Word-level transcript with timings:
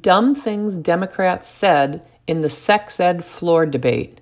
Dumb 0.00 0.34
things 0.34 0.78
Democrats 0.78 1.48
said 1.48 2.04
in 2.26 2.42
the 2.42 2.50
sex 2.50 2.98
ed 2.98 3.24
floor 3.24 3.66
debate. 3.66 4.20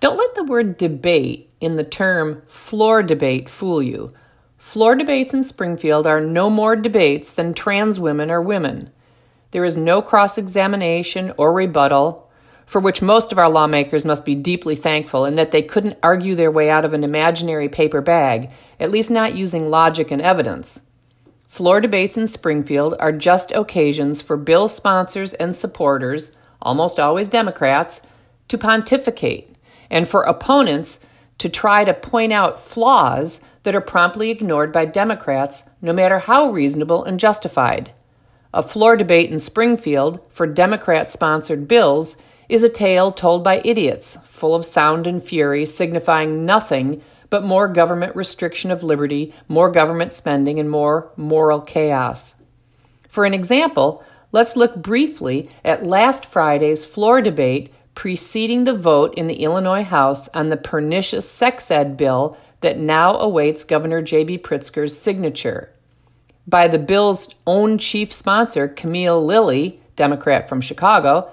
Don't 0.00 0.18
let 0.18 0.34
the 0.34 0.44
word 0.44 0.76
debate 0.76 1.50
in 1.60 1.76
the 1.76 1.84
term 1.84 2.42
floor 2.48 3.02
debate 3.02 3.48
fool 3.48 3.82
you. 3.82 4.12
Floor 4.56 4.96
debates 4.96 5.32
in 5.32 5.44
Springfield 5.44 6.06
are 6.06 6.20
no 6.20 6.50
more 6.50 6.74
debates 6.74 7.32
than 7.32 7.54
trans 7.54 8.00
women 8.00 8.30
are 8.30 8.42
women. 8.42 8.90
There 9.52 9.64
is 9.64 9.76
no 9.76 10.02
cross 10.02 10.36
examination 10.36 11.32
or 11.36 11.52
rebuttal, 11.52 12.28
for 12.66 12.80
which 12.80 13.02
most 13.02 13.32
of 13.32 13.38
our 13.38 13.50
lawmakers 13.50 14.04
must 14.04 14.24
be 14.24 14.34
deeply 14.34 14.74
thankful, 14.74 15.24
in 15.24 15.36
that 15.36 15.50
they 15.50 15.62
couldn't 15.62 15.98
argue 16.02 16.34
their 16.34 16.50
way 16.50 16.68
out 16.68 16.84
of 16.84 16.94
an 16.94 17.04
imaginary 17.04 17.68
paper 17.68 18.00
bag, 18.00 18.50
at 18.78 18.90
least 18.90 19.10
not 19.10 19.34
using 19.34 19.70
logic 19.70 20.10
and 20.10 20.22
evidence. 20.22 20.82
Floor 21.50 21.80
debates 21.80 22.16
in 22.16 22.28
Springfield 22.28 22.94
are 23.00 23.10
just 23.10 23.50
occasions 23.50 24.22
for 24.22 24.36
bill 24.36 24.68
sponsors 24.68 25.32
and 25.32 25.54
supporters, 25.54 26.30
almost 26.62 27.00
always 27.00 27.28
Democrats, 27.28 28.00
to 28.46 28.56
pontificate, 28.56 29.56
and 29.90 30.06
for 30.06 30.22
opponents 30.22 31.00
to 31.38 31.48
try 31.48 31.82
to 31.82 31.92
point 31.92 32.32
out 32.32 32.60
flaws 32.60 33.40
that 33.64 33.74
are 33.74 33.80
promptly 33.80 34.30
ignored 34.30 34.70
by 34.70 34.84
Democrats, 34.84 35.64
no 35.82 35.92
matter 35.92 36.20
how 36.20 36.52
reasonable 36.52 37.02
and 37.02 37.18
justified. 37.18 37.90
A 38.54 38.62
floor 38.62 38.96
debate 38.96 39.32
in 39.32 39.40
Springfield 39.40 40.20
for 40.30 40.46
Democrat 40.46 41.10
sponsored 41.10 41.66
bills 41.66 42.16
is 42.48 42.62
a 42.62 42.68
tale 42.68 43.10
told 43.10 43.42
by 43.42 43.60
idiots, 43.64 44.16
full 44.24 44.54
of 44.54 44.64
sound 44.64 45.04
and 45.04 45.20
fury, 45.20 45.66
signifying 45.66 46.46
nothing 46.46 47.02
but 47.30 47.44
more 47.44 47.68
government 47.68 48.14
restriction 48.14 48.70
of 48.70 48.82
liberty, 48.82 49.32
more 49.48 49.70
government 49.70 50.12
spending, 50.12 50.58
and 50.58 50.68
more 50.68 51.10
moral 51.16 51.60
chaos. 51.60 52.34
For 53.08 53.24
an 53.24 53.34
example, 53.34 54.04
let's 54.32 54.56
look 54.56 54.76
briefly 54.76 55.48
at 55.64 55.86
last 55.86 56.26
Friday's 56.26 56.84
floor 56.84 57.22
debate 57.22 57.72
preceding 57.94 58.64
the 58.64 58.74
vote 58.74 59.14
in 59.14 59.26
the 59.26 59.42
Illinois 59.42 59.82
House 59.82 60.28
on 60.28 60.48
the 60.48 60.56
pernicious 60.56 61.28
sex 61.28 61.70
ed 61.70 61.96
bill 61.96 62.36
that 62.60 62.78
now 62.78 63.16
awaits 63.16 63.64
Governor 63.64 64.02
J.B. 64.02 64.38
Pritzker's 64.38 64.98
signature. 64.98 65.70
By 66.46 66.68
the 66.68 66.78
bill's 66.78 67.34
own 67.46 67.78
chief 67.78 68.12
sponsor, 68.12 68.68
Camille 68.68 69.24
Lilly, 69.24 69.80
Democrat 69.96 70.48
from 70.48 70.60
Chicago, 70.60 71.30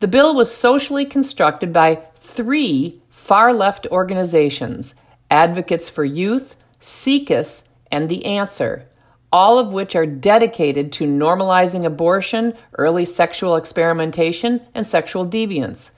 the 0.00 0.08
bill 0.08 0.34
was 0.34 0.52
socially 0.52 1.04
constructed 1.04 1.72
by 1.72 2.02
three 2.16 3.00
far 3.08 3.52
left 3.52 3.86
organizations 3.90 4.94
Advocates 5.30 5.88
for 5.88 6.04
Youth, 6.04 6.56
SIECUS, 6.80 7.68
and 7.90 8.08
The 8.08 8.24
Answer, 8.24 8.86
all 9.32 9.58
of 9.58 9.72
which 9.72 9.94
are 9.94 10.06
dedicated 10.06 10.92
to 10.92 11.06
normalizing 11.06 11.84
abortion, 11.84 12.54
early 12.74 13.04
sexual 13.04 13.56
experimentation, 13.56 14.60
and 14.74 14.86
sexual 14.86 15.26
deviance. 15.26 15.90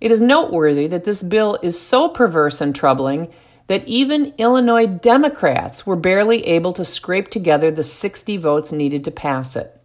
It 0.00 0.10
is 0.10 0.20
noteworthy 0.20 0.86
that 0.88 1.04
this 1.04 1.22
bill 1.22 1.58
is 1.62 1.80
so 1.80 2.08
perverse 2.08 2.60
and 2.60 2.74
troubling 2.74 3.32
that 3.66 3.86
even 3.86 4.34
Illinois 4.38 4.86
Democrats 4.86 5.86
were 5.86 5.96
barely 5.96 6.46
able 6.46 6.72
to 6.74 6.84
scrape 6.84 7.28
together 7.28 7.70
the 7.70 7.82
60 7.82 8.36
votes 8.36 8.72
needed 8.72 9.04
to 9.04 9.10
pass 9.10 9.56
it. 9.56 9.80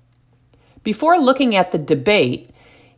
Before 0.84 1.18
looking 1.18 1.56
at 1.56 1.72
the 1.72 1.78
debate, 1.78 2.50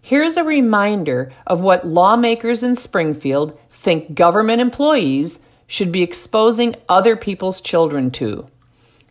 here's 0.02 0.38
a 0.38 0.44
reminder 0.44 1.32
of 1.46 1.62
what 1.62 1.86
lawmakers 1.86 2.64
in 2.64 2.76
Springfield 2.76 3.58
think 3.70 4.16
government 4.16 4.60
employees 4.60 5.40
should 5.74 5.92
be 5.92 6.04
exposing 6.04 6.76
other 6.88 7.16
people's 7.16 7.60
children 7.60 8.12
to. 8.12 8.48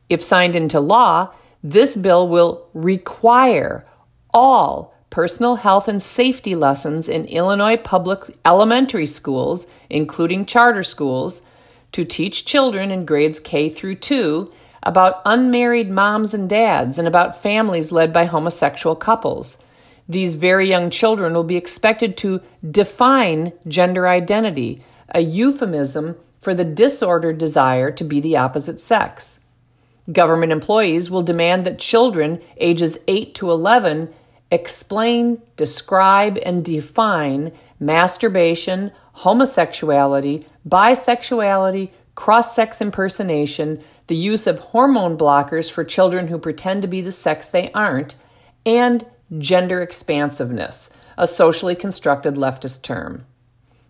If 0.09 0.23
signed 0.23 0.55
into 0.55 0.79
law, 0.79 1.35
this 1.61 1.97
bill 1.97 2.29
will 2.29 2.69
require 2.73 3.85
all 4.33 4.95
personal 5.11 5.57
health 5.57 5.89
and 5.89 6.01
safety 6.01 6.55
lessons 6.55 7.09
in 7.09 7.25
Illinois 7.25 7.79
public 7.79 8.39
elementary 8.45 9.07
schools, 9.07 9.67
including 9.91 10.47
charter 10.47 10.85
schools, 10.85 11.43
to 11.91 12.05
teach 12.05 12.45
children 12.45 12.93
in 12.93 13.07
grades 13.07 13.41
K 13.41 13.69
through 13.69 13.97
2 13.97 14.53
about 14.85 15.21
unmarried 15.25 15.91
moms 15.91 16.33
and 16.33 16.49
dads 16.49 16.97
and 16.97 17.09
about 17.09 17.43
families 17.43 17.91
led 17.91 18.13
by 18.13 18.27
homosexual 18.27 18.95
couples. 18.95 19.59
These 20.09 20.35
very 20.35 20.69
young 20.69 20.91
children 20.91 21.35
will 21.35 21.43
be 21.43 21.57
expected 21.57 22.17
to 22.19 22.41
define 22.71 23.53
gender 23.67 24.07
identity, 24.07 24.85
a 25.09 25.23
euphemism 25.23 26.15
for 26.43 26.55
the 26.55 26.65
disordered 26.65 27.39
desire 27.39 27.93
to 27.93 28.03
be 28.03 28.21
the 28.21 28.37
opposite 28.37 28.81
sex. 28.81 29.39
Government 30.11 30.51
employees 30.51 31.09
will 31.09 31.23
demand 31.23 31.65
that 31.65 31.79
children 31.79 32.43
ages 32.57 32.99
8 33.07 33.35
to 33.37 33.51
11 33.51 34.13
explain, 34.51 35.41
describe, 35.57 36.37
and 36.45 36.65
define 36.65 37.53
masturbation, 37.79 38.91
homosexuality, 39.19 40.45
bisexuality, 40.69 41.91
cross 42.17 42.55
sex 42.55 42.81
impersonation, 42.81 43.83
the 44.09 44.17
use 44.17 44.49
of 44.49 44.59
hormone 44.59 45.17
blockers 45.17 45.71
for 45.71 45.85
children 45.85 46.27
who 46.27 46.39
pretend 46.39 46.83
to 46.83 46.89
be 46.89 47.01
the 47.01 47.13
sex 47.13 47.47
they 47.47 47.71
aren't, 47.73 48.17
and 48.67 49.07
gender 49.39 49.81
expansiveness, 49.81 50.91
a 51.17 51.27
socially 51.27 51.77
constructed 51.77 52.35
leftist 52.35 52.83
term. 52.83 53.25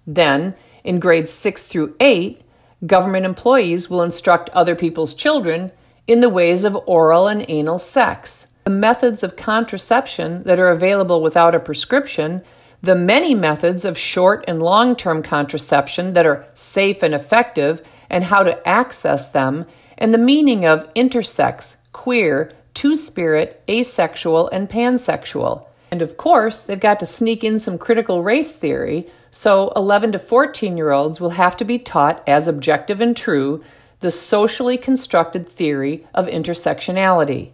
Then, 0.06 0.54
in 0.84 0.98
grades 0.98 1.30
6 1.30 1.64
through 1.64 1.94
8, 2.00 2.40
government 2.86 3.24
employees 3.24 3.88
will 3.88 4.02
instruct 4.02 4.50
other 4.50 4.74
people's 4.74 5.14
children 5.14 5.70
in 6.06 6.20
the 6.20 6.28
ways 6.28 6.64
of 6.64 6.76
oral 6.86 7.28
and 7.28 7.44
anal 7.48 7.78
sex, 7.78 8.48
the 8.64 8.70
methods 8.70 9.22
of 9.22 9.36
contraception 9.36 10.42
that 10.44 10.58
are 10.58 10.68
available 10.68 11.22
without 11.22 11.54
a 11.54 11.60
prescription, 11.60 12.42
the 12.82 12.94
many 12.94 13.34
methods 13.34 13.84
of 13.84 13.96
short 13.96 14.44
and 14.48 14.60
long 14.60 14.96
term 14.96 15.22
contraception 15.22 16.14
that 16.14 16.26
are 16.26 16.44
safe 16.54 17.02
and 17.02 17.14
effective, 17.14 17.82
and 18.10 18.24
how 18.24 18.42
to 18.42 18.68
access 18.68 19.28
them, 19.28 19.64
and 19.96 20.12
the 20.12 20.18
meaning 20.18 20.66
of 20.66 20.92
intersex, 20.94 21.76
queer, 21.92 22.52
two 22.74 22.96
spirit, 22.96 23.62
asexual, 23.70 24.48
and 24.48 24.68
pansexual. 24.68 25.66
And 25.90 26.02
of 26.02 26.16
course, 26.16 26.62
they've 26.62 26.80
got 26.80 27.00
to 27.00 27.06
sneak 27.06 27.44
in 27.44 27.58
some 27.58 27.78
critical 27.78 28.22
race 28.22 28.56
theory 28.56 29.06
so 29.34 29.72
11 29.74 30.12
to 30.12 30.18
14 30.18 30.76
year 30.76 30.90
olds 30.90 31.18
will 31.18 31.30
have 31.30 31.56
to 31.56 31.64
be 31.64 31.78
taught 31.78 32.22
as 32.28 32.46
objective 32.46 33.00
and 33.00 33.16
true 33.16 33.64
the 34.00 34.10
socially 34.10 34.76
constructed 34.76 35.48
theory 35.48 36.06
of 36.14 36.26
intersectionality. 36.26 37.50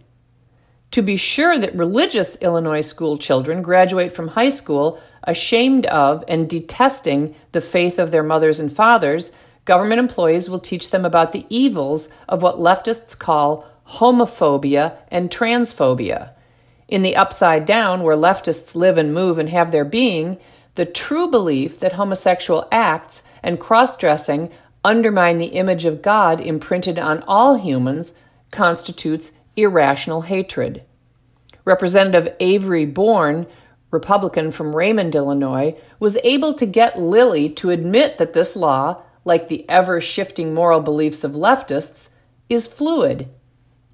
To 0.91 1.01
be 1.01 1.15
sure 1.15 1.57
that 1.57 1.75
religious 1.75 2.35
Illinois 2.41 2.81
school 2.81 3.17
children 3.17 3.61
graduate 3.61 4.11
from 4.11 4.29
high 4.29 4.49
school 4.49 4.99
ashamed 5.23 5.85
of 5.85 6.23
and 6.27 6.49
detesting 6.49 7.33
the 7.53 7.61
faith 7.61 7.97
of 7.97 8.11
their 8.11 8.23
mothers 8.23 8.59
and 8.59 8.71
fathers, 8.71 9.31
government 9.63 9.99
employees 9.99 10.49
will 10.49 10.59
teach 10.59 10.89
them 10.89 11.05
about 11.05 11.31
the 11.31 11.45
evils 11.49 12.09
of 12.27 12.41
what 12.41 12.57
leftists 12.57 13.17
call 13.17 13.65
homophobia 13.87 14.97
and 15.09 15.29
transphobia. 15.29 16.31
In 16.89 17.03
the 17.03 17.15
upside 17.15 17.65
down, 17.65 18.03
where 18.03 18.17
leftists 18.17 18.75
live 18.75 18.97
and 18.97 19.13
move 19.13 19.37
and 19.37 19.49
have 19.49 19.71
their 19.71 19.85
being, 19.85 20.39
the 20.75 20.85
true 20.85 21.29
belief 21.29 21.79
that 21.79 21.93
homosexual 21.93 22.67
acts 22.71 23.23
and 23.43 23.59
cross 23.59 23.97
dressing 23.97 24.51
undermine 24.83 25.37
the 25.37 25.47
image 25.47 25.85
of 25.85 26.01
God 26.01 26.39
imprinted 26.39 26.97
on 26.97 27.23
all 27.23 27.55
humans 27.57 28.13
constitutes 28.51 29.31
irrational 29.55 30.21
hatred. 30.21 30.83
Representative 31.65 32.35
Avery 32.39 32.85
Bourne, 32.85 33.45
Republican 33.91 34.51
from 34.51 34.75
Raymond, 34.75 35.15
Illinois, 35.15 35.75
was 35.99 36.17
able 36.23 36.53
to 36.53 36.65
get 36.65 36.99
Lilly 36.99 37.49
to 37.49 37.69
admit 37.69 38.17
that 38.17 38.33
this 38.33 38.55
law, 38.55 39.01
like 39.25 39.47
the 39.47 39.67
ever 39.69 39.99
shifting 39.99 40.53
moral 40.53 40.79
beliefs 40.79 41.23
of 41.23 41.33
leftists, 41.33 42.09
is 42.47 42.67
fluid. 42.67 43.27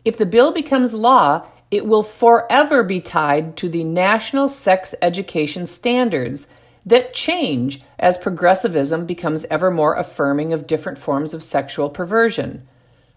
If 0.03 0.18
the 0.18 0.25
bill 0.25 0.52
becomes 0.52 0.94
law, 0.94 1.47
it 1.72 1.86
will 1.86 2.03
forever 2.03 2.84
be 2.84 3.02
tied 3.02 3.57
to 3.57 3.68
the 3.68 3.84
national 3.84 4.47
sex 4.50 4.94
education 5.01 5.66
standards 5.66 6.48
that 6.85 7.13
change 7.13 7.81
as 7.97 8.17
progressivism 8.17 9.05
becomes 9.05 9.45
ever 9.45 9.71
more 9.71 9.95
affirming 9.95 10.53
of 10.53 10.67
different 10.67 10.97
forms 10.97 11.33
of 11.33 11.43
sexual 11.43 11.89
perversion. 11.89 12.67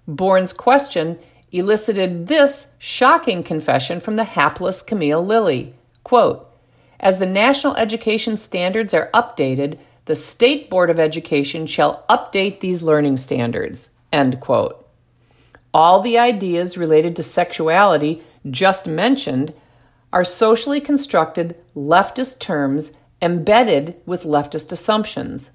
Bourne's 0.07 0.53
question 0.53 1.19
elicited 1.53 2.27
this 2.27 2.69
shocking 2.79 3.43
confession 3.43 4.01
from 4.01 4.17
the 4.17 4.25
hapless 4.25 4.83
Camille 4.83 5.25
Lilly. 5.25 5.75
Quote, 6.03 6.51
As 6.99 7.19
the 7.19 7.27
national 7.27 7.77
education 7.77 8.37
standards 8.37 8.95
are 8.95 9.11
updated, 9.13 9.79
the 10.07 10.15
State 10.15 10.71
Board 10.71 10.89
of 10.89 10.99
Education 10.99 11.67
shall 11.67 12.05
update 12.09 12.61
these 12.61 12.83
learning 12.83 13.19
standards. 13.19 13.91
End 14.11 14.41
quote. 14.41 14.87
All 15.75 16.01
the 16.01 16.19
ideas 16.19 16.79
related 16.79 17.15
to 17.17 17.23
sexuality 17.23 18.23
just 18.51 18.87
mentioned 18.87 19.53
are 20.11 20.25
socially 20.25 20.81
constructed 20.81 21.57
leftist 21.77 22.39
terms 22.39 22.93
embedded 23.21 23.97
with 24.07 24.25
leftist 24.25 24.73
assumptions. 24.73 25.51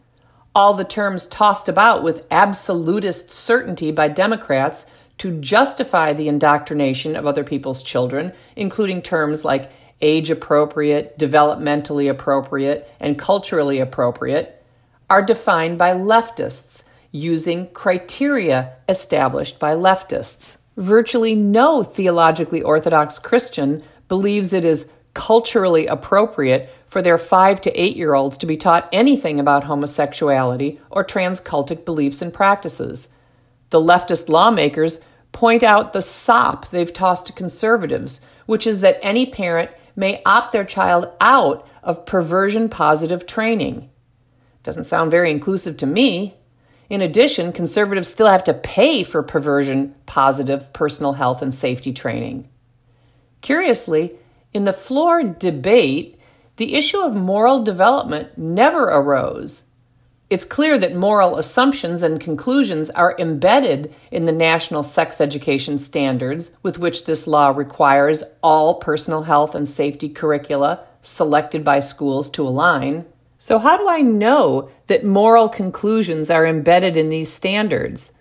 All 0.56 0.74
the 0.74 0.84
terms 0.84 1.26
tossed 1.26 1.68
about 1.68 2.04
with 2.04 2.26
absolutist 2.30 3.32
certainty 3.32 3.92
by 3.92 4.08
Democrats 4.08 4.86
to 5.20 5.40
justify 5.40 6.14
the 6.14 6.28
indoctrination 6.28 7.16
of 7.16 7.26
other 7.26 7.44
people's 7.44 7.84
children, 7.84 8.34
including 8.56 9.02
terms 9.02 9.46
like 9.46 9.72
age 10.02 10.30
appropriate, 10.30 11.18
developmentally 11.18 12.10
appropriate, 12.10 12.90
and 13.00 13.18
culturally 13.18 13.80
appropriate, 13.80 14.62
are 15.10 15.26
defined 15.26 15.78
by 15.78 15.92
leftists 15.92 16.84
using 17.12 17.70
criteria 17.72 18.74
established 18.90 19.60
by 19.60 19.74
leftists. 19.74 20.58
Virtually 20.76 21.36
no 21.36 21.84
theologically 21.84 22.62
orthodox 22.62 23.20
Christian 23.20 23.84
believes 24.08 24.52
it 24.52 24.66
is 24.66 24.90
culturally 25.14 25.86
appropriate 25.86 26.70
for 26.94 27.02
their 27.02 27.18
five 27.18 27.60
to 27.60 27.72
eight 27.72 27.98
year 27.98 28.14
olds 28.14 28.38
to 28.38 28.46
be 28.46 28.56
taught 28.56 28.88
anything 28.94 29.40
about 29.40 29.64
homosexuality 29.64 30.80
or 30.92 31.04
transcultic 31.04 31.84
beliefs 31.86 32.22
and 32.22 32.32
practices. 32.32 33.10
The 33.72 33.82
leftist 33.82 34.30
lawmakers 34.30 35.00
point 35.32 35.64
out 35.64 35.92
the 35.92 36.04
sop 36.04 36.70
they've 36.70 36.94
tossed 36.94 37.26
to 37.26 37.34
conservatives, 37.34 38.22
which 38.46 38.68
is 38.68 38.82
that 38.82 39.00
any 39.02 39.26
parent 39.26 39.72
may 39.96 40.22
opt 40.24 40.52
their 40.52 40.64
child 40.64 41.12
out 41.20 41.68
of 41.82 42.06
perversion 42.06 42.70
positive 42.70 43.26
training. 43.26 43.90
Doesn't 44.62 44.84
sound 44.84 45.10
very 45.10 45.32
inclusive 45.32 45.78
to 45.78 45.88
me. 45.88 46.36
In 46.92 47.02
addition, 47.02 47.54
conservatives 47.54 48.08
still 48.08 48.28
have 48.28 48.44
to 48.44 48.54
pay 48.54 49.02
for 49.02 49.24
perversion 49.24 49.96
positive 50.06 50.72
personal 50.74 51.14
health 51.14 51.42
and 51.42 51.54
safety 51.54 51.92
training. 51.92 52.48
Curiously, 53.42 54.12
in 54.54 54.66
the 54.66 54.74
floor 54.74 55.24
debate, 55.24 56.13
the 56.58 56.76
issue 56.76 57.00
of 57.00 57.16
moral 57.16 57.64
development 57.64 58.38
never 58.38 58.84
arose. 58.84 59.64
It's 60.30 60.46
clear 60.46 60.80
that 60.80 60.96
moral 60.96 61.38
assumptions 61.38 62.02
and 62.02 62.20
conclusions 62.20 62.90
are 62.90 63.16
embedded 63.20 63.94
in 64.12 64.26
the 64.26 64.32
national 64.32 64.82
sex 64.82 65.22
education 65.22 65.78
standards 65.78 66.52
with 66.64 66.80
which 66.80 67.06
this 67.06 67.28
law 67.28 67.50
requires 67.50 68.24
all 68.42 68.76
personal 68.76 69.24
health 69.24 69.54
and 69.54 69.68
safety 69.68 70.10
curricula 70.10 70.86
selected 71.02 71.64
by 71.64 71.80
schools 71.80 72.30
to 72.32 72.48
align. 72.48 73.06
So, 73.38 73.60
how 73.60 73.78
do 73.78 73.88
I 73.88 74.02
know 74.02 74.72
that 74.88 75.06
moral 75.06 75.50
conclusions 75.50 76.30
are 76.30 76.48
embedded 76.48 76.98
in 76.98 77.10
these 77.10 77.32
standards? 77.32 78.14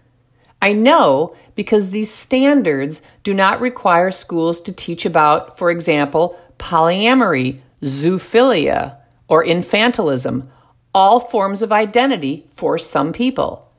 I 0.61 0.73
know 0.73 1.35
because 1.55 1.91
these 1.91 2.13
standards 2.13 3.03
do 3.23 3.33
not 3.33 3.61
require 3.61 4.11
schools 4.11 4.61
to 4.63 4.73
teach 4.73 5.07
about, 5.07 5.57
for 5.57 5.71
example, 5.71 6.39
polyamory, 6.59 7.61
zoophilia, 7.83 8.99
or 9.29 9.45
infantilism, 9.45 10.49
all 10.95 11.21
forms 11.21 11.63
of 11.63 11.73
identity 11.73 12.47
for 12.55 12.79
some 12.79 13.13
people. 13.13 13.71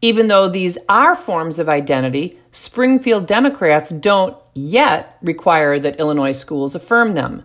Even 0.00 0.28
though 0.28 0.48
these 0.48 0.78
are 0.88 1.14
forms 1.14 1.58
of 1.58 1.68
identity, 1.68 2.38
Springfield 2.50 3.26
Democrats 3.26 3.90
don't 3.90 4.36
yet 4.54 5.16
require 5.22 5.78
that 5.78 6.00
Illinois 6.00 6.32
schools 6.32 6.74
affirm 6.74 7.12
them. 7.12 7.44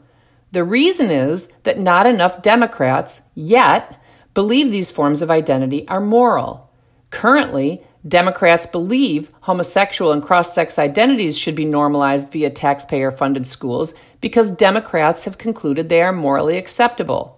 The 0.52 0.64
reason 0.64 1.12
is 1.12 1.52
that 1.64 1.80
not 1.80 2.06
enough 2.06 2.42
Democrats 2.42 3.22
yet 3.36 4.02
believe 4.34 4.72
these 4.72 4.92
forms 4.92 5.22
of 5.22 5.30
identity 5.30 5.88
are 5.88 6.00
moral. 6.00 6.72
Currently, 7.10 7.82
Democrats 8.08 8.66
believe 8.66 9.32
homosexual 9.42 10.12
and 10.12 10.24
cross 10.24 10.54
sex 10.54 10.80
identities 10.80 11.38
should 11.38 11.56
be 11.56 11.66
normalized 11.66 12.32
via 12.32 12.50
taxpayer 12.50 13.12
funded 13.12 13.46
schools 13.46 13.94
because 14.22 14.52
Democrats 14.52 15.26
have 15.26 15.38
concluded 15.38 15.90
they 15.90 16.02
are 16.02 16.14
morally 16.14 16.58
acceptable. 16.58 17.38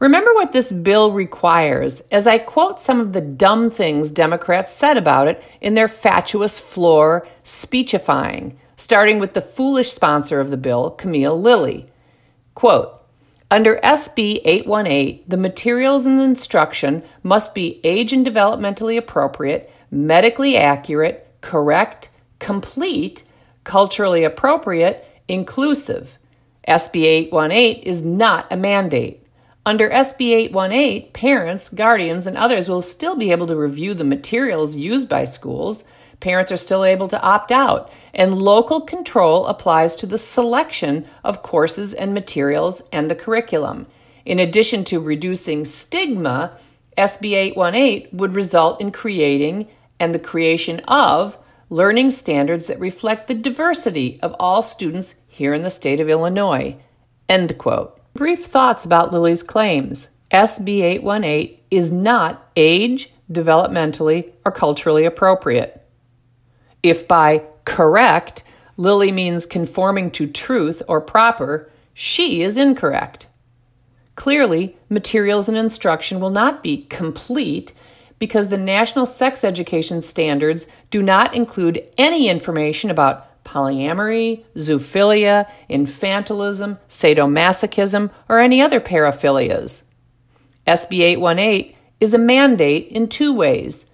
Remember 0.00 0.32
what 0.34 0.52
this 0.52 0.70
bill 0.70 1.10
requires 1.10 2.00
as 2.12 2.26
I 2.26 2.38
quote 2.38 2.80
some 2.80 3.00
of 3.00 3.12
the 3.12 3.20
dumb 3.20 3.68
things 3.68 4.12
Democrats 4.12 4.72
said 4.72 4.96
about 4.96 5.26
it 5.26 5.42
in 5.60 5.74
their 5.74 5.88
fatuous 5.88 6.60
floor 6.60 7.26
speechifying, 7.42 8.56
starting 8.76 9.18
with 9.18 9.34
the 9.34 9.40
foolish 9.40 9.90
sponsor 9.90 10.40
of 10.40 10.50
the 10.50 10.56
bill, 10.56 10.90
Camille 10.92 11.40
Lilly. 11.40 11.90
Quote, 12.54 12.94
under 13.50 13.80
SB 13.82 14.42
818, 14.44 15.24
the 15.26 15.36
materials 15.38 16.04
and 16.06 16.20
instruction 16.20 17.02
must 17.22 17.54
be 17.54 17.80
age 17.82 18.12
and 18.12 18.24
developmentally 18.24 18.98
appropriate, 18.98 19.72
medically 19.90 20.56
accurate, 20.56 21.26
correct, 21.40 22.10
complete, 22.40 23.24
culturally 23.64 24.22
appropriate, 24.22 25.07
inclusive. 25.28 26.18
SB 26.66 27.04
818 27.04 27.82
is 27.82 28.04
not 28.04 28.46
a 28.50 28.56
mandate. 28.56 29.24
Under 29.64 29.90
SB 29.90 30.32
818, 30.32 31.12
parents, 31.12 31.68
guardians, 31.68 32.26
and 32.26 32.36
others 32.36 32.68
will 32.68 32.82
still 32.82 33.16
be 33.16 33.30
able 33.30 33.46
to 33.46 33.56
review 33.56 33.94
the 33.94 34.04
materials 34.04 34.76
used 34.76 35.08
by 35.08 35.24
schools. 35.24 35.84
Parents 36.20 36.50
are 36.50 36.56
still 36.56 36.84
able 36.84 37.06
to 37.08 37.20
opt 37.20 37.52
out, 37.52 37.92
and 38.14 38.34
local 38.34 38.80
control 38.80 39.46
applies 39.46 39.94
to 39.96 40.06
the 40.06 40.18
selection 40.18 41.06
of 41.22 41.42
courses 41.42 41.94
and 41.94 42.14
materials 42.14 42.82
and 42.92 43.10
the 43.10 43.14
curriculum. 43.14 43.86
In 44.24 44.38
addition 44.38 44.84
to 44.84 45.00
reducing 45.00 45.64
stigma, 45.64 46.58
SB 46.96 47.34
818 47.34 48.08
would 48.12 48.34
result 48.34 48.80
in 48.80 48.90
creating 48.90 49.68
and 50.00 50.14
the 50.14 50.18
creation 50.18 50.80
of 50.88 51.38
learning 51.70 52.10
standards 52.10 52.66
that 52.66 52.80
reflect 52.80 53.28
the 53.28 53.34
diversity 53.34 54.18
of 54.22 54.34
all 54.40 54.62
students 54.62 55.14
here 55.38 55.54
in 55.54 55.62
the 55.62 55.70
state 55.70 56.00
of 56.00 56.08
Illinois. 56.08 56.76
End 57.28 57.56
quote. 57.58 57.98
Brief 58.12 58.44
thoughts 58.44 58.84
about 58.84 59.12
Lilly's 59.12 59.44
claims. 59.44 60.10
SB 60.32 60.82
818 60.82 61.58
is 61.70 61.92
not 61.92 62.50
age, 62.56 63.12
developmentally, 63.30 64.32
or 64.44 64.50
culturally 64.50 65.04
appropriate. 65.04 65.86
If 66.82 67.06
by 67.06 67.44
correct 67.64 68.42
Lilly 68.76 69.12
means 69.12 69.46
conforming 69.46 70.10
to 70.12 70.26
truth 70.26 70.82
or 70.88 71.00
proper, 71.00 71.70
she 71.94 72.42
is 72.42 72.58
incorrect. 72.58 73.28
Clearly, 74.16 74.76
materials 74.88 75.48
and 75.48 75.56
instruction 75.56 76.18
will 76.18 76.30
not 76.30 76.64
be 76.64 76.82
complete 76.84 77.72
because 78.18 78.48
the 78.48 78.58
National 78.58 79.06
Sex 79.06 79.44
Education 79.44 80.02
Standards 80.02 80.66
do 80.90 81.00
not 81.00 81.34
include 81.34 81.88
any 81.96 82.28
information 82.28 82.90
about 82.90 83.27
polyamory, 83.48 84.44
zoophilia, 84.56 85.48
infantilism, 85.70 86.78
sadomasochism, 86.88 88.10
or 88.28 88.38
any 88.38 88.60
other 88.60 88.78
paraphilias. 88.78 89.84
SB 90.66 91.00
818 91.00 91.74
is 91.98 92.12
a 92.12 92.18
mandate 92.18 92.88
in 92.88 93.08
two 93.08 93.32
ways. 93.32 93.86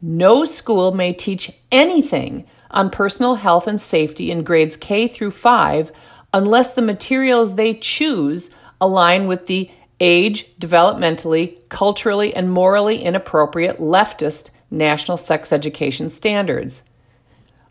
No 0.00 0.44
school 0.44 0.94
may 0.94 1.12
teach 1.12 1.50
anything 1.72 2.46
on 2.70 2.88
personal 2.90 3.34
health 3.34 3.66
and 3.66 3.80
safety 3.80 4.30
in 4.30 4.44
grades 4.44 4.76
K 4.76 5.08
through 5.08 5.32
5 5.32 5.90
unless 6.32 6.74
the 6.74 6.82
materials 6.82 7.56
they 7.56 7.74
choose 7.74 8.50
align 8.80 9.26
with 9.26 9.46
the 9.46 9.68
age, 9.98 10.56
developmentally, 10.58 11.68
culturally, 11.68 12.32
and 12.32 12.50
morally 12.50 13.02
inappropriate 13.02 13.78
leftist 13.78 14.50
national 14.70 15.16
sex 15.16 15.52
education 15.52 16.08
standards. 16.08 16.82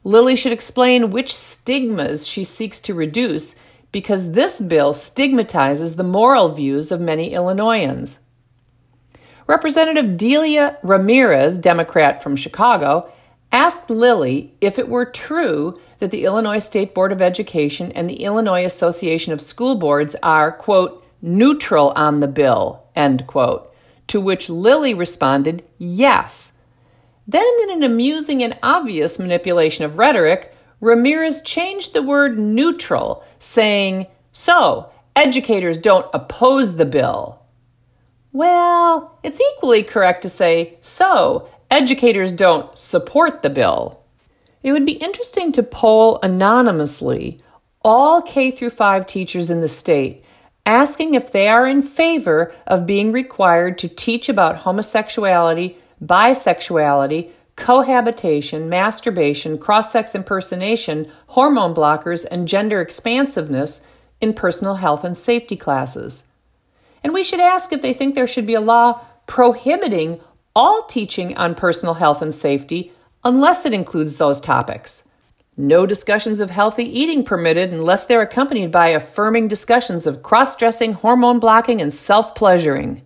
Lilly 0.03 0.35
should 0.35 0.51
explain 0.51 1.11
which 1.11 1.35
stigmas 1.35 2.27
she 2.27 2.43
seeks 2.43 2.79
to 2.81 2.93
reduce 2.93 3.55
because 3.91 4.33
this 4.33 4.61
bill 4.61 4.93
stigmatizes 4.93 5.95
the 5.95 6.03
moral 6.03 6.49
views 6.49 6.91
of 6.91 7.01
many 7.01 7.33
Illinoisans. 7.33 8.19
Representative 9.47 10.15
Delia 10.15 10.77
Ramirez, 10.83 11.57
Democrat 11.57 12.21
from 12.21 12.35
Chicago, 12.35 13.11
asked 13.51 13.89
Lilly 13.89 14.53
if 14.61 14.77
it 14.77 14.87
were 14.87 15.05
true 15.05 15.75
that 15.97 16.11
the 16.11 16.23
Illinois 16.23 16.59
State 16.59 16.93
Board 16.93 17.11
of 17.11 17.21
Education 17.21 17.91
and 17.93 18.09
the 18.09 18.23
Illinois 18.23 18.63
Association 18.63 19.33
of 19.33 19.41
School 19.41 19.75
Boards 19.75 20.15
are, 20.21 20.51
quote, 20.51 21.03
neutral 21.21 21.91
on 21.95 22.19
the 22.19 22.27
bill, 22.27 22.83
end 22.95 23.25
quote. 23.27 23.73
To 24.07 24.21
which 24.21 24.49
Lilly 24.49 24.93
responded, 24.93 25.63
yes. 25.77 26.53
Then, 27.29 27.45
in 27.61 27.69
an 27.69 27.83
amusing 27.83 28.41
and 28.41 28.57
obvious 28.63 29.19
manipulation 29.19 29.85
of 29.85 29.99
rhetoric, 29.99 30.51
Ramirez 30.81 31.43
changed 31.43 31.93
the 31.93 32.01
word 32.01 32.39
neutral, 32.39 33.23
saying, 33.37 34.07
So, 34.31 34.89
educators 35.15 35.77
don't 35.77 36.07
oppose 36.11 36.77
the 36.77 36.87
bill. 36.87 37.39
Well, 38.31 39.19
it's 39.21 39.39
equally 39.39 39.83
correct 39.83 40.23
to 40.23 40.29
say, 40.29 40.79
So, 40.81 41.47
educators 41.69 42.31
don't 42.31 42.75
support 42.75 43.43
the 43.43 43.51
bill. 43.51 43.99
It 44.63 44.71
would 44.71 44.87
be 44.87 44.93
interesting 44.93 45.51
to 45.51 45.61
poll 45.61 46.17
anonymously 46.23 47.39
all 47.83 48.23
K 48.23 48.49
through 48.49 48.71
5 48.71 49.05
teachers 49.05 49.51
in 49.51 49.61
the 49.61 49.69
state 49.69 50.25
asking 50.65 51.13
if 51.13 51.31
they 51.31 51.47
are 51.47 51.67
in 51.67 51.83
favor 51.83 52.51
of 52.65 52.87
being 52.87 53.11
required 53.11 53.77
to 53.77 53.87
teach 53.87 54.29
about 54.29 54.57
homosexuality 54.57 55.77
bisexuality, 56.03 57.31
cohabitation, 57.55 58.69
masturbation, 58.69 59.57
cross 59.57 59.91
sex 59.91 60.15
impersonation, 60.15 61.11
hormone 61.27 61.73
blockers, 61.73 62.25
and 62.31 62.47
gender 62.47 62.81
expansiveness 62.81 63.81
in 64.21 64.33
personal 64.33 64.75
health 64.75 65.03
and 65.03 65.15
safety 65.15 65.57
classes. 65.57 66.23
And 67.03 67.13
we 67.13 67.23
should 67.23 67.39
ask 67.39 67.71
if 67.71 67.81
they 67.81 67.93
think 67.93 68.15
there 68.15 68.27
should 68.27 68.47
be 68.47 68.53
a 68.53 68.61
law 68.61 69.01
prohibiting 69.27 70.19
all 70.55 70.83
teaching 70.83 71.37
on 71.37 71.55
personal 71.55 71.93
health 71.93 72.21
and 72.21 72.33
safety 72.33 72.91
unless 73.23 73.65
it 73.65 73.73
includes 73.73 74.17
those 74.17 74.41
topics. 74.41 75.07
No 75.55 75.85
discussions 75.85 76.39
of 76.39 76.49
healthy 76.49 76.85
eating 76.85 77.23
permitted 77.23 77.71
unless 77.71 78.05
they're 78.05 78.21
accompanied 78.21 78.71
by 78.71 78.87
affirming 78.87 79.49
discussions 79.49 80.07
of 80.07 80.23
cross 80.23 80.55
dressing, 80.55 80.93
hormone 80.93 81.39
blocking, 81.39 81.81
and 81.81 81.93
self 81.93 82.33
pleasuring. 82.33 83.05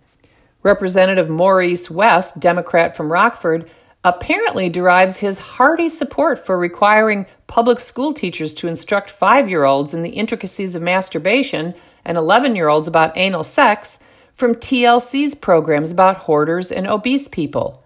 Representative 0.64 1.28
Maurice 1.28 1.88
West, 1.88 2.40
Democrat 2.40 2.96
from 2.96 3.12
Rockford, 3.12 3.70
apparently 4.02 4.68
derives 4.68 5.18
his 5.18 5.38
hearty 5.38 5.88
support 5.88 6.44
for 6.44 6.58
requiring 6.58 7.26
public 7.46 7.78
school 7.78 8.12
teachers 8.12 8.52
to 8.54 8.66
instruct 8.66 9.10
five 9.10 9.48
year 9.48 9.64
olds 9.64 9.94
in 9.94 10.02
the 10.02 10.10
intricacies 10.10 10.74
of 10.74 10.82
masturbation 10.82 11.74
and 12.04 12.18
11 12.18 12.56
year 12.56 12.68
olds 12.68 12.88
about 12.88 13.16
anal 13.16 13.44
sex 13.44 13.98
from 14.34 14.54
TLC's 14.54 15.34
programs 15.34 15.92
about 15.92 16.16
hoarders 16.16 16.72
and 16.72 16.86
obese 16.86 17.28
people. 17.28 17.84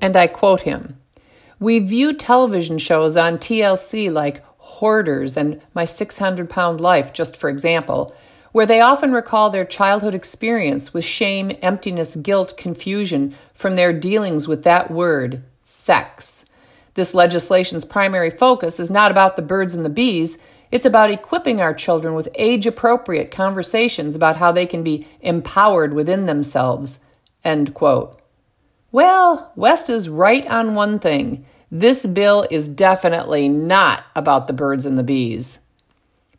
And 0.00 0.16
I 0.16 0.26
quote 0.26 0.62
him 0.62 0.98
We 1.58 1.80
view 1.80 2.12
television 2.12 2.78
shows 2.78 3.16
on 3.16 3.38
TLC 3.38 4.12
like 4.12 4.44
Hoarders 4.58 5.36
and 5.36 5.60
My 5.74 5.84
600 5.84 6.50
Pound 6.50 6.80
Life, 6.80 7.12
just 7.12 7.36
for 7.36 7.48
example, 7.48 8.14
where 8.56 8.64
they 8.64 8.80
often 8.80 9.12
recall 9.12 9.50
their 9.50 9.66
childhood 9.66 10.14
experience 10.14 10.94
with 10.94 11.04
shame, 11.04 11.52
emptiness, 11.60 12.16
guilt, 12.16 12.56
confusion 12.56 13.36
from 13.52 13.74
their 13.74 13.92
dealings 13.92 14.48
with 14.48 14.62
that 14.62 14.90
word, 14.90 15.42
sex. 15.62 16.46
This 16.94 17.12
legislation's 17.12 17.84
primary 17.84 18.30
focus 18.30 18.80
is 18.80 18.90
not 18.90 19.10
about 19.10 19.36
the 19.36 19.42
birds 19.42 19.74
and 19.74 19.84
the 19.84 19.90
bees, 19.90 20.38
it's 20.72 20.86
about 20.86 21.10
equipping 21.10 21.60
our 21.60 21.74
children 21.74 22.14
with 22.14 22.30
age 22.34 22.66
appropriate 22.66 23.30
conversations 23.30 24.14
about 24.14 24.36
how 24.36 24.52
they 24.52 24.64
can 24.64 24.82
be 24.82 25.06
empowered 25.20 25.92
within 25.92 26.24
themselves. 26.24 27.00
End 27.44 27.74
quote. 27.74 28.22
Well, 28.90 29.52
West 29.54 29.90
is 29.90 30.08
right 30.08 30.46
on 30.46 30.74
one 30.74 30.98
thing. 30.98 31.44
This 31.70 32.06
bill 32.06 32.48
is 32.50 32.70
definitely 32.70 33.50
not 33.50 34.04
about 34.14 34.46
the 34.46 34.54
birds 34.54 34.86
and 34.86 34.98
the 34.98 35.02
bees. 35.02 35.58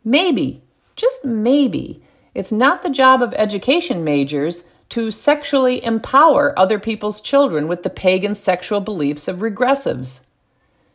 Maybe, 0.04 0.64
just 0.96 1.24
maybe, 1.24 2.02
it's 2.38 2.52
not 2.52 2.84
the 2.84 2.88
job 2.88 3.20
of 3.20 3.34
education 3.34 4.04
majors 4.04 4.62
to 4.90 5.10
sexually 5.10 5.84
empower 5.84 6.56
other 6.56 6.78
people's 6.78 7.20
children 7.20 7.66
with 7.66 7.82
the 7.82 7.90
pagan 7.90 8.36
sexual 8.36 8.80
beliefs 8.80 9.26
of 9.26 9.38
regressives. 9.38 10.20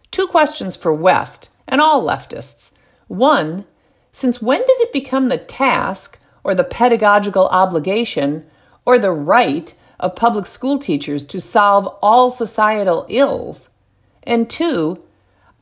Two 0.09 0.25
questions 0.27 0.77
for 0.77 0.93
West 0.93 1.49
and 1.67 1.81
all 1.81 2.01
leftists. 2.01 2.71
One, 3.09 3.65
since 4.13 4.41
when 4.41 4.61
did 4.61 4.79
it 4.79 4.93
become 4.93 5.27
the 5.27 5.37
task 5.37 6.17
or 6.45 6.55
the 6.55 6.63
pedagogical 6.63 7.49
obligation 7.49 8.45
or 8.85 8.97
the 8.97 9.11
right 9.11 9.73
of 9.99 10.15
public 10.15 10.45
school 10.45 10.79
teachers 10.79 11.25
to 11.25 11.41
solve 11.41 11.93
all 12.01 12.29
societal 12.29 13.05
ills? 13.09 13.69
And 14.23 14.49
two, 14.49 15.03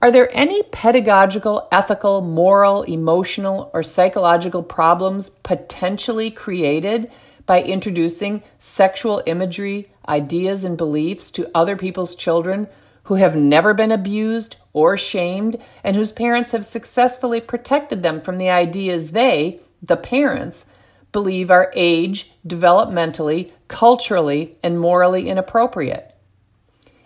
are 0.01 0.12
there 0.12 0.36
any 0.36 0.63
pedagogical, 0.63 1.67
ethical, 1.72 2.22
moral, 2.22 2.81
emotional, 2.84 3.70
or 3.74 3.84
psychological 3.84 4.63
problems 4.63 5.29
potentially 5.29 6.31
created 6.31 7.12
by 7.46 7.62
introducing 7.62 8.41
sexual 8.58 9.22
imagery, 9.27 9.91
ideas, 10.08 10.63
and 10.63 10.75
beliefs 10.75 11.29
to 11.31 11.51
other 11.53 11.75
people's 11.75 12.15
children 12.15 12.67
who 13.03 13.15
have 13.15 13.36
never 13.36 13.74
been 13.74 13.91
abused 13.91 14.55
or 14.74 14.98
shamed 14.98 15.58
and 15.84 15.96
whose 15.96 16.12
parents 16.12 16.51
have 16.51 16.65
successfully 16.65 17.39
protected 17.39 18.01
them 18.01 18.22
from 18.22 18.38
the 18.38 18.50
ideas 18.50 19.12
they, 19.12 19.60
the 19.84 19.98
parents, 19.98 20.65
believe 21.12 21.51
are 21.51 21.72
age, 21.75 22.31
developmentally, 22.48 23.51
culturally, 23.67 24.58
and 24.63 24.79
morally 24.79 25.29
inappropriate. 25.29 26.15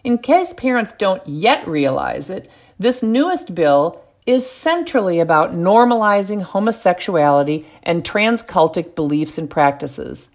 In 0.04 0.20
case 0.20 0.54
parents 0.54 0.92
don't 0.92 1.25
yet 1.28 1.68
realize 1.68 2.30
it, 2.30 2.50
this 2.77 3.01
newest 3.01 3.55
bill 3.55 4.01
is 4.25 4.50
centrally 4.50 5.20
about 5.20 5.53
normalizing 5.53 6.41
homosexuality 6.41 7.65
and 7.84 8.03
transcultic 8.03 8.96
beliefs 8.96 9.38
and 9.38 9.50
practices. 9.50 10.29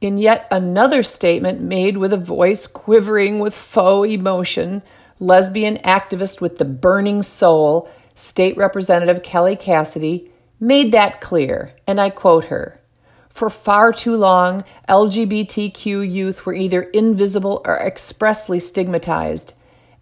In 0.00 0.18
yet 0.18 0.46
another 0.50 1.02
statement 1.02 1.60
made 1.60 1.96
with 1.96 2.12
a 2.12 2.18
voice 2.18 2.66
quivering 2.66 3.38
with 3.38 3.54
faux 3.54 4.08
emotion, 4.10 4.82
lesbian 5.18 5.76
activist 5.78 6.40
with 6.40 6.58
the 6.58 6.64
burning 6.64 7.22
soul, 7.22 7.88
State 8.14 8.56
Representative 8.56 9.22
Kelly 9.22 9.56
Cassidy, 9.56 10.30
made 10.58 10.92
that 10.92 11.20
clear, 11.20 11.72
and 11.86 12.00
I 12.00 12.10
quote 12.10 12.46
her 12.46 12.80
For 13.28 13.48
far 13.48 13.92
too 13.92 14.16
long, 14.16 14.64
LGBTQ 14.88 16.10
youth 16.10 16.44
were 16.44 16.54
either 16.54 16.82
invisible 16.82 17.62
or 17.64 17.78
expressly 17.78 18.58
stigmatized, 18.58 19.54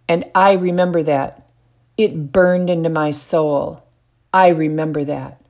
and 0.07 0.25
I 0.33 0.53
remember 0.53 1.03
that. 1.03 1.48
It 1.99 2.31
burned 2.31 2.69
into 2.69 2.89
my 2.89 3.11
soul. 3.11 3.83
I 4.33 4.47
remember 4.47 5.03
that. 5.03 5.41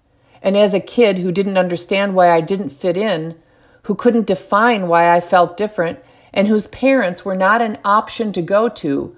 And 0.42 0.58
as 0.58 0.74
a 0.74 0.80
kid 0.80 1.20
who 1.20 1.32
didn't 1.32 1.60
understand 1.60 2.16
why 2.16 2.32
I 2.32 2.42
didn't 2.42 2.72
fit 2.72 2.98
in, 2.98 3.36
who 3.84 3.94
couldn't 3.94 4.26
define 4.26 4.88
why 4.88 5.16
I 5.16 5.20
felt 5.22 5.58
different, 5.58 6.00
and 6.34 6.48
whose 6.48 6.66
parents 6.66 7.24
were 7.24 7.36
not 7.36 7.62
an 7.62 7.78
option 7.86 8.34
to 8.34 8.42
go 8.42 8.68
to, 8.68 9.16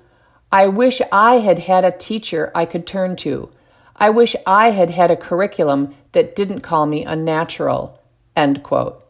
I 0.52 0.68
wish 0.68 1.02
I 1.10 1.36
had 1.36 1.60
had 1.60 1.86
a 1.86 1.98
teacher 1.98 2.52
I 2.54 2.66
could 2.66 2.86
turn 2.86 3.16
to. 3.18 3.50
I 3.96 4.10
wish 4.10 4.36
I 4.46 4.72
had 4.72 4.90
had 4.90 5.10
a 5.10 5.16
curriculum 5.16 5.96
that 6.12 6.36
didn't 6.36 6.60
call 6.60 6.86
me 6.86 7.06
unnatural. 7.06 7.98
End 8.36 8.62
quote. 8.62 9.06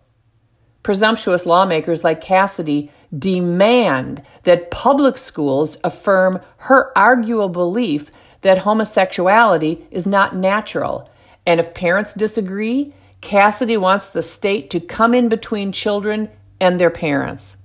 Presumptuous 0.84 1.48
lawmakers 1.48 2.04
like 2.04 2.22
Cassidy 2.22 2.92
demand 3.18 4.24
that 4.44 4.72
public 4.72 5.18
schools 5.18 5.77
affirm 5.84 6.39
her 6.58 6.98
arguable 6.98 7.50
belief 7.50 8.10
that 8.41 8.60
homosexuality 8.60 9.86
is 9.91 10.08
not 10.08 10.36
natural. 10.36 11.10
And 11.46 11.60
if 11.60 11.74
parents 11.74 12.13
disagree, 12.13 12.94
Cassidy 13.22 13.77
wants 13.77 14.10
the 14.10 14.22
state 14.22 14.70
to 14.72 14.80
come 14.80 15.13
in 15.13 15.30
between 15.30 15.72
children 15.72 16.30
and 16.60 16.80
their 16.80 16.89
parents. 16.89 17.58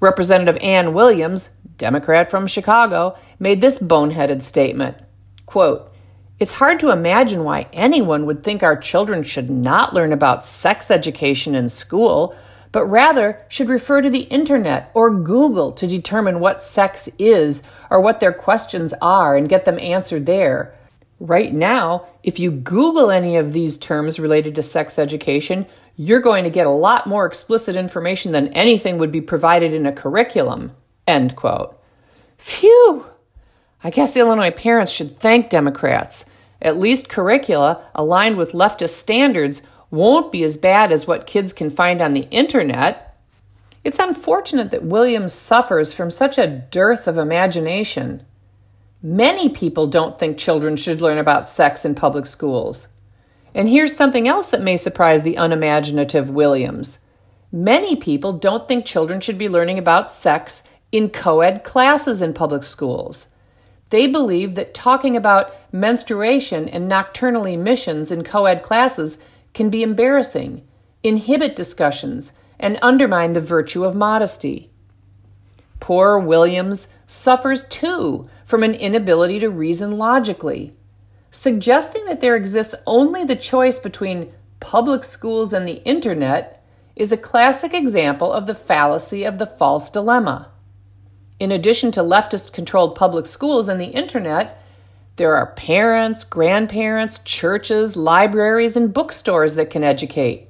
Representative 0.00 0.60
Ann 0.62 0.92
Williams, 0.92 1.50
Democrat 1.78 2.30
from 2.30 2.46
Chicago, 2.46 3.16
made 3.38 3.60
this 3.60 3.78
boneheaded 3.78 4.42
statement 4.42 4.96
quote, 5.46 5.90
It's 6.38 6.54
hard 6.54 6.80
to 6.80 6.90
imagine 6.90 7.44
why 7.44 7.68
anyone 7.72 8.26
would 8.26 8.42
think 8.42 8.62
our 8.62 8.76
children 8.76 9.22
should 9.22 9.50
not 9.50 9.94
learn 9.94 10.12
about 10.12 10.44
sex 10.44 10.90
education 10.90 11.54
in 11.54 11.68
school 11.68 12.34
but 12.74 12.86
rather 12.86 13.40
should 13.46 13.68
refer 13.68 14.02
to 14.02 14.10
the 14.10 14.24
internet 14.24 14.90
or 14.94 15.08
Google 15.08 15.70
to 15.70 15.86
determine 15.86 16.40
what 16.40 16.60
sex 16.60 17.08
is 17.20 17.62
or 17.88 18.00
what 18.00 18.18
their 18.18 18.32
questions 18.32 18.92
are 19.00 19.36
and 19.36 19.48
get 19.48 19.64
them 19.64 19.78
answered 19.78 20.26
there. 20.26 20.74
Right 21.20 21.54
now, 21.54 22.06
if 22.24 22.40
you 22.40 22.50
Google 22.50 23.12
any 23.12 23.36
of 23.36 23.52
these 23.52 23.78
terms 23.78 24.18
related 24.18 24.56
to 24.56 24.62
sex 24.64 24.98
education, 24.98 25.66
you're 25.94 26.18
going 26.18 26.42
to 26.42 26.50
get 26.50 26.66
a 26.66 26.70
lot 26.70 27.06
more 27.06 27.26
explicit 27.26 27.76
information 27.76 28.32
than 28.32 28.48
anything 28.48 28.98
would 28.98 29.12
be 29.12 29.20
provided 29.20 29.72
in 29.72 29.86
a 29.86 29.92
curriculum. 29.92 30.72
End 31.06 31.36
quote. 31.36 31.80
Phew! 32.38 33.06
I 33.84 33.90
guess 33.90 34.16
Illinois 34.16 34.50
parents 34.50 34.90
should 34.90 35.20
thank 35.20 35.48
Democrats. 35.48 36.24
At 36.60 36.80
least 36.80 37.08
curricula 37.08 37.84
aligned 37.94 38.36
with 38.36 38.50
leftist 38.50 38.96
standards 38.96 39.62
won't 39.94 40.32
be 40.32 40.42
as 40.42 40.56
bad 40.56 40.92
as 40.92 41.06
what 41.06 41.26
kids 41.26 41.52
can 41.52 41.70
find 41.70 42.02
on 42.02 42.12
the 42.12 42.28
internet. 42.30 43.16
It's 43.84 43.98
unfortunate 43.98 44.70
that 44.72 44.84
Williams 44.84 45.32
suffers 45.32 45.92
from 45.92 46.10
such 46.10 46.36
a 46.36 46.48
dearth 46.48 47.06
of 47.06 47.16
imagination. 47.16 48.24
Many 49.02 49.48
people 49.48 49.86
don't 49.86 50.18
think 50.18 50.38
children 50.38 50.76
should 50.76 51.00
learn 51.00 51.18
about 51.18 51.48
sex 51.48 51.84
in 51.84 51.94
public 51.94 52.26
schools. 52.26 52.88
And 53.54 53.68
here's 53.68 53.94
something 53.94 54.26
else 54.26 54.50
that 54.50 54.62
may 54.62 54.76
surprise 54.76 55.22
the 55.22 55.36
unimaginative 55.36 56.28
Williams. 56.28 56.98
Many 57.52 57.94
people 57.94 58.32
don't 58.32 58.66
think 58.66 58.84
children 58.84 59.20
should 59.20 59.38
be 59.38 59.48
learning 59.48 59.78
about 59.78 60.10
sex 60.10 60.64
in 60.90 61.10
co 61.10 61.40
ed 61.40 61.62
classes 61.62 62.20
in 62.20 62.34
public 62.34 62.64
schools. 62.64 63.28
They 63.90 64.08
believe 64.08 64.56
that 64.56 64.74
talking 64.74 65.16
about 65.16 65.54
menstruation 65.72 66.68
and 66.68 66.88
nocturnal 66.88 67.44
emissions 67.44 68.10
in 68.10 68.24
co 68.24 68.46
ed 68.46 68.62
classes 68.62 69.18
can 69.54 69.70
be 69.70 69.82
embarrassing, 69.82 70.66
inhibit 71.02 71.56
discussions, 71.56 72.32
and 72.58 72.78
undermine 72.82 73.32
the 73.32 73.40
virtue 73.40 73.84
of 73.84 73.94
modesty. 73.94 74.70
Poor 75.80 76.18
Williams 76.18 76.88
suffers 77.06 77.64
too 77.64 78.28
from 78.44 78.62
an 78.62 78.74
inability 78.74 79.40
to 79.40 79.48
reason 79.48 79.98
logically. 79.98 80.74
Suggesting 81.30 82.04
that 82.04 82.20
there 82.20 82.36
exists 82.36 82.74
only 82.86 83.24
the 83.24 83.36
choice 83.36 83.78
between 83.78 84.32
public 84.60 85.04
schools 85.04 85.52
and 85.52 85.66
the 85.66 85.82
internet 85.84 86.64
is 86.96 87.10
a 87.10 87.16
classic 87.16 87.74
example 87.74 88.32
of 88.32 88.46
the 88.46 88.54
fallacy 88.54 89.24
of 89.24 89.38
the 89.38 89.46
false 89.46 89.90
dilemma. 89.90 90.50
In 91.40 91.50
addition 91.50 91.90
to 91.92 92.00
leftist 92.00 92.52
controlled 92.52 92.94
public 92.94 93.26
schools 93.26 93.68
and 93.68 93.80
the 93.80 93.86
internet, 93.86 94.62
there 95.16 95.36
are 95.36 95.54
parents, 95.54 96.24
grandparents, 96.24 97.20
churches, 97.20 97.96
libraries, 97.96 98.76
and 98.76 98.92
bookstores 98.92 99.54
that 99.54 99.70
can 99.70 99.84
educate. 99.84 100.48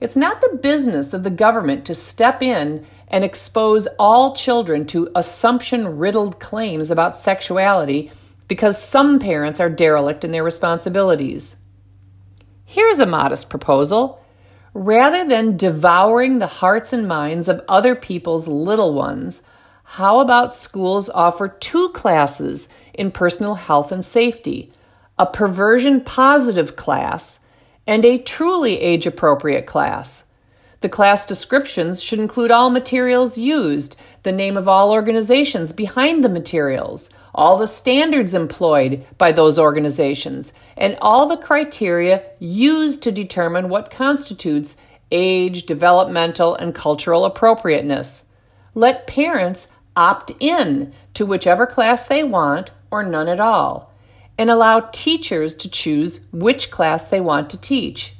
It's 0.00 0.16
not 0.16 0.40
the 0.40 0.58
business 0.60 1.12
of 1.12 1.22
the 1.22 1.30
government 1.30 1.84
to 1.84 1.94
step 1.94 2.42
in 2.42 2.86
and 3.06 3.22
expose 3.22 3.86
all 3.98 4.34
children 4.34 4.86
to 4.86 5.10
assumption 5.14 5.98
riddled 5.98 6.40
claims 6.40 6.90
about 6.90 7.16
sexuality 7.16 8.10
because 8.48 8.82
some 8.82 9.18
parents 9.18 9.60
are 9.60 9.70
derelict 9.70 10.24
in 10.24 10.32
their 10.32 10.42
responsibilities. 10.42 11.56
Here's 12.64 12.98
a 12.98 13.06
modest 13.06 13.50
proposal. 13.50 14.24
Rather 14.72 15.24
than 15.24 15.56
devouring 15.56 16.38
the 16.38 16.46
hearts 16.46 16.92
and 16.92 17.06
minds 17.06 17.48
of 17.48 17.62
other 17.68 17.94
people's 17.94 18.48
little 18.48 18.94
ones, 18.94 19.42
how 19.94 20.20
about 20.20 20.54
schools 20.54 21.10
offer 21.10 21.48
two 21.48 21.88
classes 21.88 22.68
in 22.94 23.10
personal 23.10 23.56
health 23.56 23.90
and 23.90 24.04
safety 24.04 24.70
a 25.18 25.26
perversion 25.26 26.00
positive 26.00 26.76
class 26.76 27.40
and 27.88 28.04
a 28.04 28.22
truly 28.22 28.80
age 28.80 29.04
appropriate 29.04 29.66
class? 29.66 30.22
The 30.80 30.88
class 30.88 31.26
descriptions 31.26 32.00
should 32.00 32.20
include 32.20 32.52
all 32.52 32.70
materials 32.70 33.36
used, 33.36 33.96
the 34.22 34.30
name 34.30 34.56
of 34.56 34.68
all 34.68 34.92
organizations 34.92 35.72
behind 35.72 36.22
the 36.22 36.28
materials, 36.28 37.10
all 37.34 37.58
the 37.58 37.66
standards 37.66 38.32
employed 38.32 39.04
by 39.18 39.32
those 39.32 39.58
organizations, 39.58 40.52
and 40.76 40.96
all 41.02 41.26
the 41.26 41.36
criteria 41.36 42.22
used 42.38 43.02
to 43.02 43.10
determine 43.10 43.68
what 43.68 43.90
constitutes 43.90 44.76
age, 45.10 45.66
developmental, 45.66 46.54
and 46.54 46.76
cultural 46.76 47.24
appropriateness. 47.24 48.22
Let 48.72 49.08
parents 49.08 49.66
opt 49.96 50.32
in 50.40 50.92
to 51.14 51.26
whichever 51.26 51.66
class 51.66 52.04
they 52.04 52.22
want 52.22 52.70
or 52.90 53.02
none 53.02 53.28
at 53.28 53.40
all, 53.40 53.92
and 54.38 54.50
allow 54.50 54.80
teachers 54.92 55.54
to 55.56 55.70
choose 55.70 56.20
which 56.32 56.70
class 56.70 57.08
they 57.08 57.20
want 57.20 57.50
to 57.50 57.60
teach. 57.60 58.14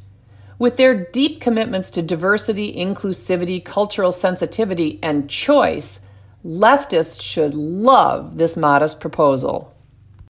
With 0.58 0.76
their 0.76 1.06
deep 1.06 1.40
commitments 1.40 1.90
to 1.92 2.02
diversity, 2.02 2.74
inclusivity, 2.76 3.64
cultural 3.64 4.12
sensitivity, 4.12 4.98
and 5.02 5.30
choice, 5.30 6.00
leftists 6.44 7.22
should 7.22 7.54
love 7.54 8.36
this 8.36 8.56
modest 8.56 9.00
proposal. 9.00 9.74